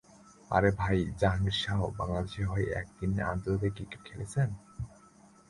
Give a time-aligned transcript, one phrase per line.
[0.51, 4.49] তার ভাই জাহাঙ্গীর শাহ, বাংলাদেশের হয়ে একদিনের আন্তর্জাতিক ক্রিকেট খেলেছেন।